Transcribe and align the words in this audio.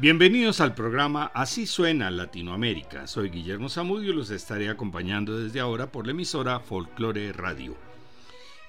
Bienvenidos 0.00 0.62
al 0.62 0.74
programa 0.74 1.30
Así 1.34 1.66
suena 1.66 2.10
Latinoamérica. 2.10 3.06
Soy 3.06 3.28
Guillermo 3.28 3.68
Zamudio 3.68 4.12
y 4.12 4.16
los 4.16 4.30
estaré 4.30 4.70
acompañando 4.70 5.38
desde 5.38 5.60
ahora 5.60 5.92
por 5.92 6.06
la 6.06 6.12
emisora 6.12 6.58
Folklore 6.58 7.34
Radio. 7.34 7.76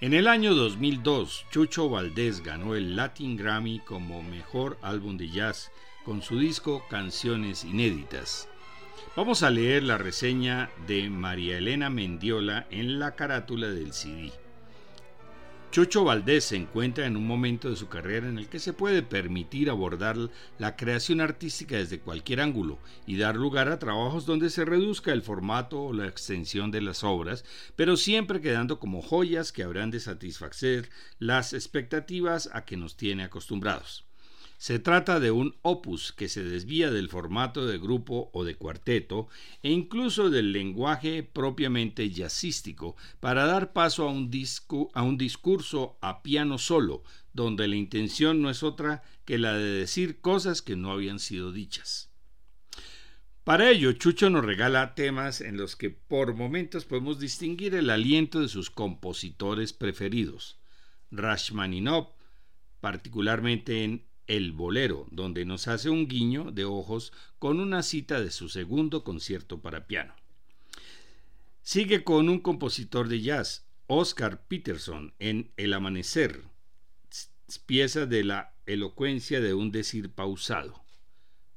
En 0.02 0.14
el 0.14 0.28
año 0.28 0.54
2002, 0.54 1.46
Chucho 1.50 1.88
Valdés 1.88 2.44
ganó 2.44 2.76
el 2.76 2.98
Latin 2.98 3.38
Grammy 3.38 3.80
como 3.80 4.22
mejor 4.22 4.78
álbum 4.82 5.16
de 5.16 5.30
jazz 5.30 5.72
con 6.04 6.22
su 6.22 6.38
disco 6.38 6.84
Canciones 6.90 7.64
Inéditas. 7.64 8.50
Vamos 9.16 9.42
a 9.42 9.52
leer 9.52 9.84
la 9.84 9.98
reseña 9.98 10.70
de 10.86 11.10
María 11.10 11.60
Elena 11.60 11.90
Mendiola 11.90 12.68
en 12.72 13.00
la 13.00 13.16
carátula 13.16 13.70
del 13.70 13.94
CD. 13.94 14.34
Chucho 15.72 16.04
Valdés 16.04 16.44
se 16.44 16.58
encuentra 16.58 17.06
en 17.06 17.16
un 17.16 17.26
momento 17.26 17.70
de 17.70 17.78
su 17.78 17.88
carrera 17.88 18.28
en 18.28 18.38
el 18.38 18.50
que 18.50 18.60
se 18.60 18.74
puede 18.74 19.04
permitir 19.04 19.70
abordar 19.70 20.18
la 20.60 20.76
creación 20.76 21.22
artística 21.22 21.78
desde 21.78 22.02
cualquier 22.02 22.42
ángulo 22.42 22.78
y 23.08 23.16
dar 23.16 23.38
lugar 23.38 23.70
a 23.70 23.80
trabajos 23.80 24.26
donde 24.26 24.50
se 24.50 24.66
reduzca 24.66 25.14
el 25.14 25.22
formato 25.22 25.82
o 25.82 25.94
la 25.94 26.08
extensión 26.08 26.72
de 26.72 26.82
las 26.82 27.06
obras, 27.06 27.46
pero 27.78 27.96
siempre 27.96 28.42
quedando 28.42 28.80
como 28.80 29.02
joyas 29.02 29.54
que 29.54 29.64
habrán 29.64 29.92
de 29.92 30.02
satisfacer 30.02 30.90
las 31.20 31.54
expectativas 31.54 32.50
a 32.52 32.66
que 32.66 32.76
nos 32.76 32.98
tiene 32.98 33.24
acostumbrados. 33.24 34.11
Se 34.62 34.78
trata 34.78 35.20
de 35.20 35.32
un 35.32 35.56
opus 35.64 36.12
que 36.12 36.30
se 36.30 36.44
desvía 36.44 36.92
del 36.92 37.10
formato 37.10 37.66
de 37.66 37.80
grupo 37.80 38.30
o 38.32 38.44
de 38.44 38.54
cuarteto 38.54 39.28
e 39.64 39.72
incluso 39.72 40.30
del 40.30 40.52
lenguaje 40.52 41.24
propiamente 41.24 42.08
jazzístico 42.12 42.96
para 43.20 43.48
dar 43.48 43.74
paso 43.74 44.08
a 44.08 44.12
un, 44.12 44.30
a 44.94 45.02
un 45.02 45.18
discurso 45.18 45.98
a 46.00 46.22
piano 46.22 46.60
solo, 46.60 47.02
donde 47.34 47.68
la 47.68 47.76
intención 47.76 48.44
no 48.44 48.52
es 48.52 48.62
otra 48.62 49.02
que 49.26 49.40
la 49.40 49.54
de 49.54 49.66
decir 49.66 50.22
cosas 50.22 50.62
que 50.62 50.76
no 50.76 50.92
habían 50.92 51.18
sido 51.18 51.52
dichas. 51.52 52.12
Para 53.44 53.72
ello, 53.72 53.94
Chucho 53.94 54.30
nos 54.30 54.46
regala 54.46 54.94
temas 54.94 55.42
en 55.42 55.58
los 55.58 55.76
que 55.76 55.90
por 55.90 56.36
momentos 56.36 56.86
podemos 56.86 57.20
distinguir 57.20 57.74
el 57.74 57.90
aliento 57.90 58.42
de 58.42 58.48
sus 58.48 58.70
compositores 58.70 59.74
preferidos. 59.74 60.60
Rashmaninov, 61.10 62.14
particularmente 62.80 63.84
en 63.84 64.11
el 64.32 64.54
Bolero, 64.54 65.08
donde 65.12 65.44
nos 65.44 65.68
hace 65.68 65.90
un 65.90 66.08
guiño 66.08 66.54
de 66.54 66.64
ojos 66.64 67.12
con 67.38 67.60
una 67.60 67.84
cita 67.84 68.22
de 68.22 68.32
su 68.32 68.48
segundo 68.48 69.04
concierto 69.04 69.60
para 69.62 69.88
piano. 69.88 70.16
Sigue 71.64 72.06
con 72.06 72.30
un 72.30 72.40
compositor 72.40 73.10
de 73.10 73.20
jazz, 73.20 73.66
Oscar 73.88 74.42
Peterson, 74.48 75.14
en 75.20 75.52
El 75.58 75.74
Amanecer, 75.74 76.44
pieza 77.66 78.06
de 78.06 78.24
la 78.24 78.54
elocuencia 78.66 79.42
de 79.42 79.54
un 79.54 79.70
decir 79.74 80.10
pausado. 80.10 80.82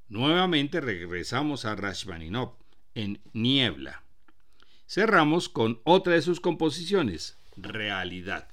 Nuevamente 0.09 0.81
regresamos 0.81 1.67
a 1.67 1.77
Rashmaninov 1.77 2.57
en 2.97 3.21
Niebla. 3.33 4.03
Cerramos 4.89 5.49
con 5.49 5.81
otra 5.85 6.15
de 6.15 6.23
sus 6.23 6.41
composiciones, 6.41 7.39
Realidad. 7.57 8.49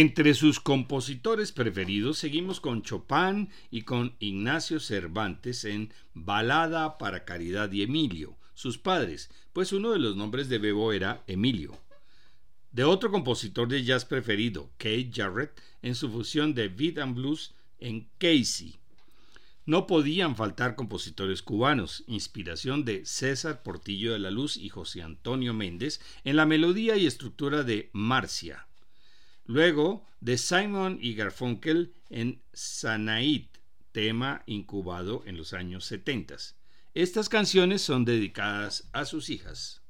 Entre 0.00 0.32
sus 0.32 0.60
compositores 0.60 1.52
preferidos 1.52 2.16
seguimos 2.16 2.58
con 2.58 2.80
Chopin 2.80 3.50
y 3.70 3.82
con 3.82 4.16
Ignacio 4.18 4.80
Cervantes 4.80 5.66
en 5.66 5.92
Balada 6.14 6.96
para 6.96 7.26
Caridad 7.26 7.70
y 7.70 7.82
Emilio, 7.82 8.34
sus 8.54 8.78
padres, 8.78 9.28
pues 9.52 9.74
uno 9.74 9.90
de 9.92 9.98
los 9.98 10.16
nombres 10.16 10.48
de 10.48 10.56
Bebo 10.56 10.94
era 10.94 11.22
Emilio. 11.26 11.78
De 12.72 12.82
otro 12.82 13.10
compositor 13.10 13.68
de 13.68 13.84
jazz 13.84 14.06
preferido, 14.06 14.70
Kate 14.78 15.10
Jarrett, 15.12 15.60
en 15.82 15.94
su 15.94 16.10
fusión 16.10 16.54
de 16.54 16.68
beat 16.68 16.96
and 16.96 17.14
blues 17.14 17.52
en 17.78 18.08
Casey. 18.16 18.78
No 19.66 19.86
podían 19.86 20.34
faltar 20.34 20.76
compositores 20.76 21.42
cubanos, 21.42 22.04
inspiración 22.06 22.86
de 22.86 23.04
César 23.04 23.62
Portillo 23.62 24.14
de 24.14 24.18
la 24.18 24.30
Luz 24.30 24.56
y 24.56 24.70
José 24.70 25.02
Antonio 25.02 25.52
Méndez 25.52 26.00
en 26.24 26.36
la 26.36 26.46
melodía 26.46 26.96
y 26.96 27.04
estructura 27.04 27.64
de 27.64 27.90
Marcia. 27.92 28.66
Luego 29.50 30.06
de 30.20 30.38
Simon 30.38 31.00
y 31.02 31.16
Garfunkel 31.16 31.92
en 32.08 32.40
Sanaid, 32.52 33.46
tema 33.90 34.44
incubado 34.46 35.24
en 35.26 35.36
los 35.36 35.54
años 35.54 35.86
70. 35.86 36.36
Estas 36.94 37.28
canciones 37.28 37.82
son 37.82 38.04
dedicadas 38.04 38.88
a 38.92 39.04
sus 39.04 39.28
hijas. 39.28 39.82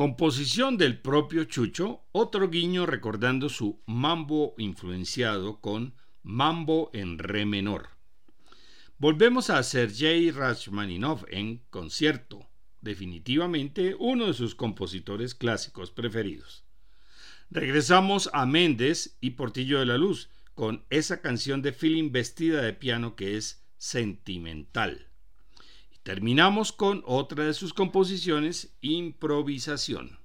Composición 0.00 0.78
del 0.78 0.98
propio 0.98 1.44
Chucho, 1.44 2.06
otro 2.12 2.48
guiño 2.48 2.86
recordando 2.86 3.50
su 3.50 3.82
mambo 3.84 4.54
influenciado 4.56 5.60
con 5.60 5.94
mambo 6.22 6.88
en 6.94 7.18
re 7.18 7.44
menor. 7.44 7.90
Volvemos 8.96 9.50
a 9.50 9.62
Sergei 9.62 10.30
Rachmaninov 10.30 11.26
en 11.28 11.58
concierto, 11.68 12.48
definitivamente 12.80 13.94
uno 13.94 14.28
de 14.28 14.32
sus 14.32 14.54
compositores 14.54 15.34
clásicos 15.34 15.90
preferidos. 15.90 16.64
Regresamos 17.50 18.30
a 18.32 18.46
Méndez 18.46 19.18
y 19.20 19.32
Portillo 19.32 19.80
de 19.80 19.84
la 19.84 19.98
Luz 19.98 20.30
con 20.54 20.86
esa 20.88 21.20
canción 21.20 21.60
de 21.60 21.74
feeling 21.74 22.10
vestida 22.10 22.62
de 22.62 22.72
piano 22.72 23.16
que 23.16 23.36
es 23.36 23.66
sentimental. 23.76 25.09
Terminamos 26.02 26.72
con 26.72 27.02
otra 27.04 27.44
de 27.44 27.52
sus 27.52 27.74
composiciones, 27.74 28.74
Improvisación. 28.80 30.18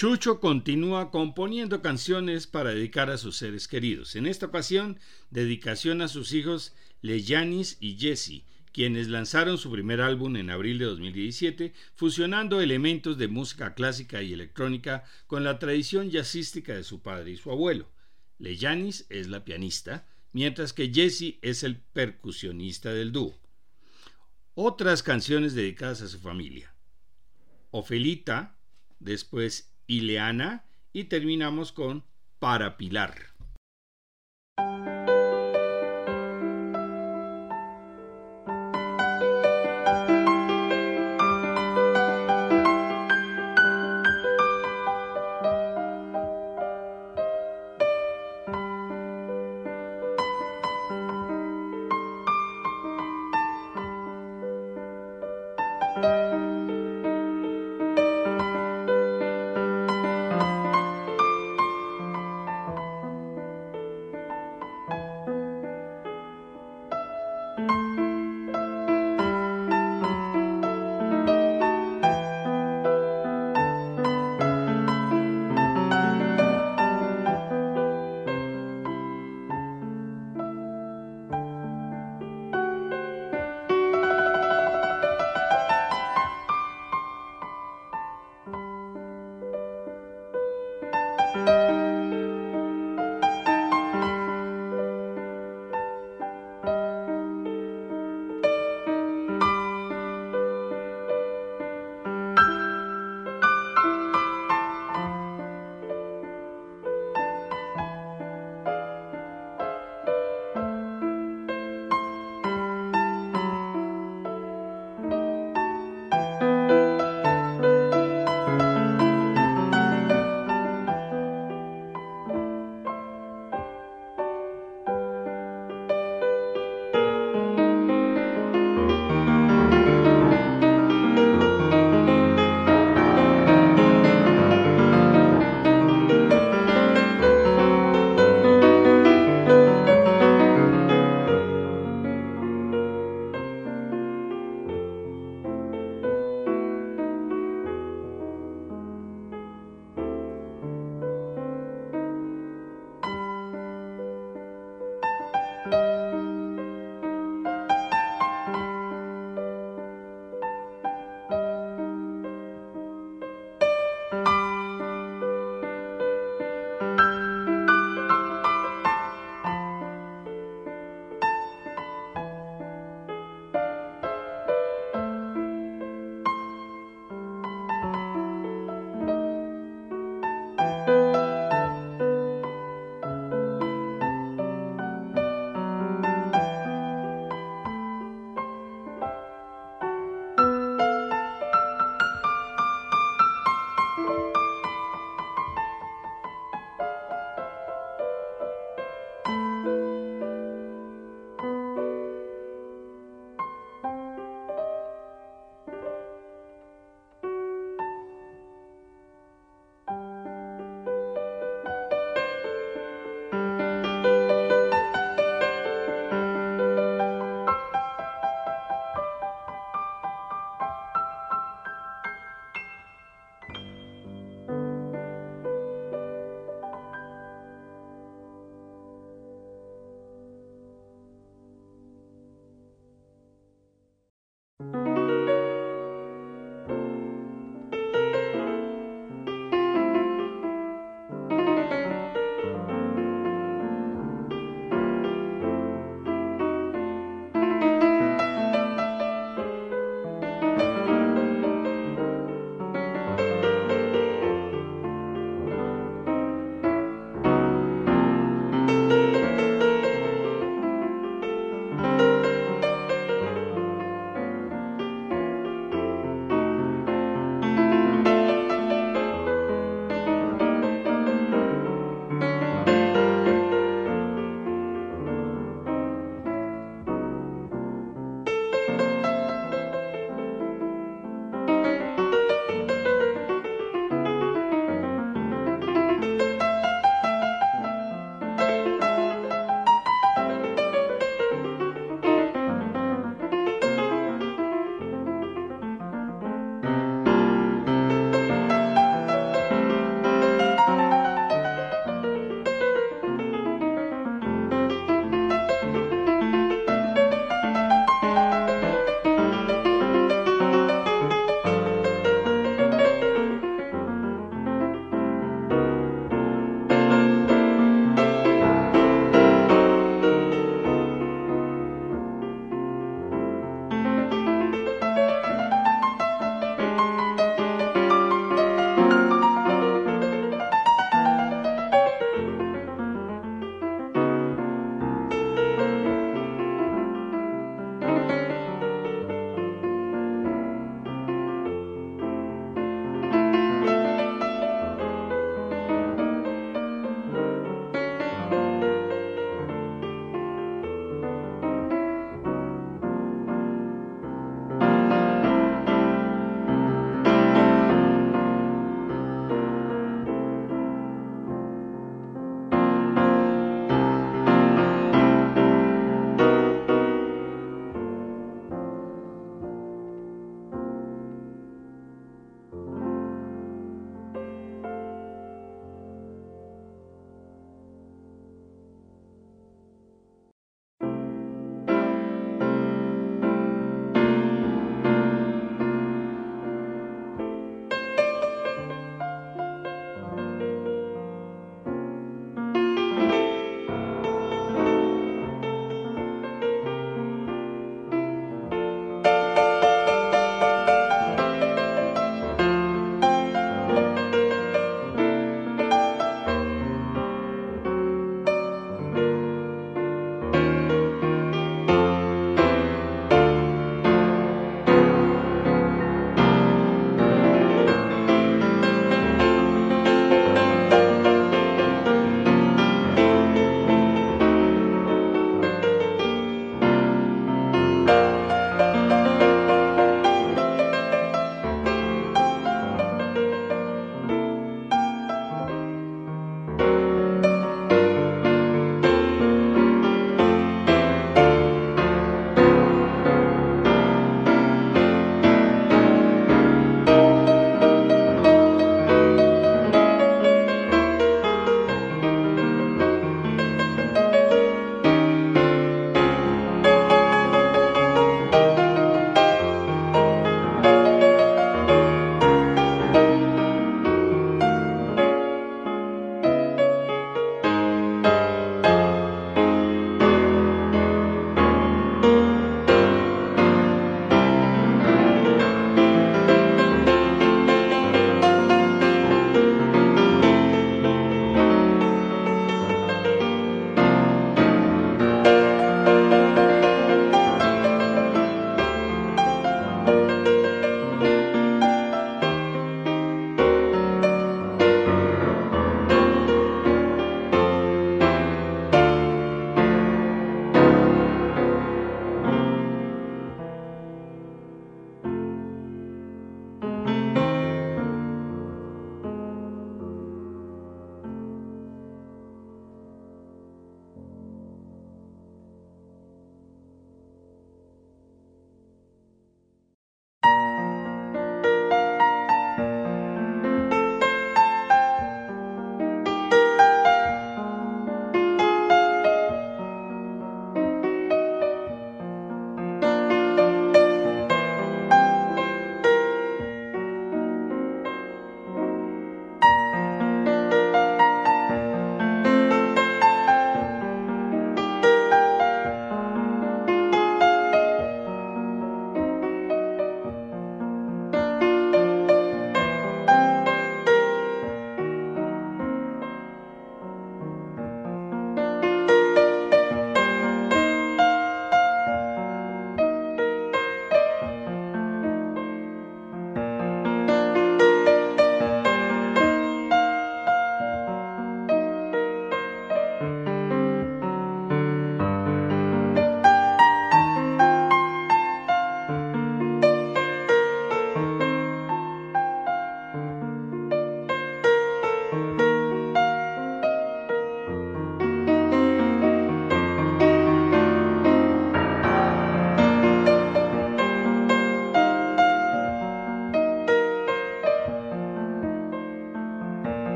Chucho 0.00 0.40
continúa 0.40 1.10
componiendo 1.10 1.82
canciones 1.82 2.46
para 2.46 2.70
dedicar 2.70 3.10
a 3.10 3.18
sus 3.18 3.36
seres 3.36 3.68
queridos. 3.68 4.16
En 4.16 4.24
esta 4.24 4.46
ocasión, 4.46 4.98
dedicación 5.28 6.00
a 6.00 6.08
sus 6.08 6.32
hijos 6.32 6.74
Leyanis 7.02 7.76
y 7.80 7.98
Jesse, 7.98 8.44
quienes 8.72 9.08
lanzaron 9.08 9.58
su 9.58 9.70
primer 9.70 10.00
álbum 10.00 10.36
en 10.36 10.48
abril 10.48 10.78
de 10.78 10.86
2017, 10.86 11.74
fusionando 11.96 12.62
elementos 12.62 13.18
de 13.18 13.28
música 13.28 13.74
clásica 13.74 14.22
y 14.22 14.32
electrónica 14.32 15.04
con 15.26 15.44
la 15.44 15.58
tradición 15.58 16.08
jazzística 16.08 16.74
de 16.74 16.84
su 16.84 17.02
padre 17.02 17.32
y 17.32 17.36
su 17.36 17.50
abuelo. 17.50 17.92
Leyanis 18.38 19.04
es 19.10 19.28
la 19.28 19.44
pianista, 19.44 20.08
mientras 20.32 20.72
que 20.72 20.90
Jesse 20.90 21.38
es 21.42 21.62
el 21.62 21.76
percusionista 21.76 22.90
del 22.90 23.12
dúo. 23.12 23.38
Otras 24.54 25.02
canciones 25.02 25.52
dedicadas 25.52 26.00
a 26.00 26.08
su 26.08 26.18
familia. 26.20 26.74
Ofelita, 27.70 28.56
después 28.98 29.69
Ileana 29.90 30.62
y 30.92 31.04
terminamos 31.04 31.72
con 31.72 32.04
Para 32.38 32.76
Pilar. 32.76 33.30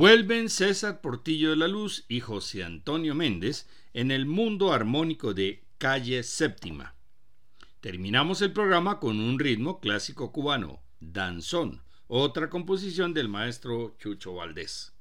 Vuelven 0.00 0.48
César 0.48 1.02
Portillo 1.02 1.50
de 1.50 1.56
la 1.56 1.68
Luz 1.68 2.06
y 2.08 2.20
José 2.20 2.64
Antonio 2.64 3.14
Méndez 3.14 3.68
en 3.92 4.10
el 4.10 4.24
mundo 4.24 4.72
armónico 4.72 5.34
de 5.34 5.62
Calle 5.76 6.22
Séptima. 6.22 6.94
Terminamos 7.80 8.40
el 8.40 8.54
programa 8.54 8.98
con 8.98 9.20
un 9.20 9.38
ritmo 9.38 9.78
clásico 9.78 10.32
cubano, 10.32 10.80
Danzón, 11.00 11.82
otra 12.06 12.48
composición 12.48 13.12
del 13.12 13.28
maestro 13.28 13.94
Chucho 13.98 14.32
Valdés. 14.32 14.94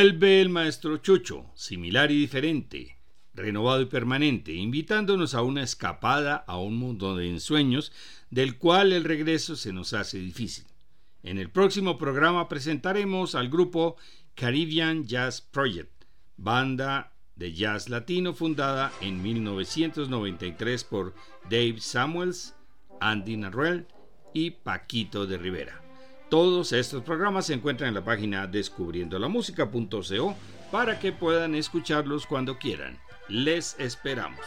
Vuelve 0.00 0.40
el 0.40 0.48
maestro 0.48 0.96
Chucho, 0.96 1.44
similar 1.54 2.10
y 2.10 2.18
diferente, 2.18 2.96
renovado 3.34 3.82
y 3.82 3.84
permanente, 3.84 4.54
invitándonos 4.54 5.34
a 5.34 5.42
una 5.42 5.62
escapada 5.62 6.36
a 6.36 6.56
un 6.56 6.78
mundo 6.78 7.16
de 7.16 7.28
ensueños 7.28 7.92
del 8.30 8.56
cual 8.56 8.94
el 8.94 9.04
regreso 9.04 9.56
se 9.56 9.74
nos 9.74 9.92
hace 9.92 10.18
difícil. 10.18 10.64
En 11.22 11.36
el 11.36 11.50
próximo 11.50 11.98
programa 11.98 12.48
presentaremos 12.48 13.34
al 13.34 13.50
grupo 13.50 13.98
Caribbean 14.34 15.04
Jazz 15.06 15.42
Project, 15.42 16.06
banda 16.38 17.12
de 17.36 17.52
jazz 17.52 17.90
latino 17.90 18.32
fundada 18.32 18.92
en 19.02 19.20
1993 19.20 20.82
por 20.84 21.14
Dave 21.50 21.76
Samuels, 21.78 22.54
Andy 23.02 23.36
Narrell 23.36 23.86
y 24.32 24.52
Paquito 24.52 25.26
de 25.26 25.36
Rivera. 25.36 25.89
Todos 26.30 26.72
estos 26.72 27.02
programas 27.02 27.46
se 27.46 27.54
encuentran 27.54 27.88
en 27.88 27.94
la 27.94 28.04
página 28.04 28.46
descubriendolamusica.co 28.46 30.36
para 30.70 31.00
que 31.00 31.10
puedan 31.10 31.56
escucharlos 31.56 32.24
cuando 32.24 32.56
quieran. 32.56 33.00
Les 33.28 33.74
esperamos. 33.80 34.46